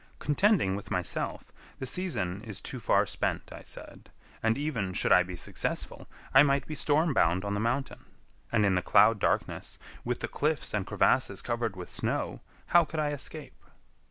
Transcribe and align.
Contending 0.17 0.75
with 0.75 0.89
myself, 0.89 1.43
the 1.77 1.85
season 1.85 2.41
is 2.41 2.59
too 2.59 2.79
far 2.79 3.05
spent, 3.05 3.51
I 3.53 3.61
said, 3.61 4.09
and 4.41 4.57
even 4.57 4.93
should 4.93 5.11
I 5.11 5.21
be 5.21 5.35
successful, 5.35 6.07
I 6.33 6.41
might 6.41 6.65
be 6.65 6.73
storm 6.73 7.13
bound 7.13 7.45
on 7.45 7.53
the 7.53 7.59
mountain; 7.59 8.05
and 8.51 8.65
in 8.65 8.73
the 8.73 8.81
cloud 8.81 9.19
darkness, 9.19 9.77
with 10.03 10.21
the 10.21 10.27
cliffs 10.27 10.73
and 10.73 10.87
crevasses 10.87 11.43
covered 11.43 11.75
with 11.75 11.91
snow, 11.91 12.41
how 12.65 12.83
could 12.83 12.99
I 12.99 13.11
escape? 13.11 13.63